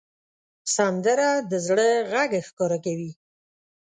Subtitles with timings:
[0.75, 3.11] سندره د زړه غږ ښکاره کوي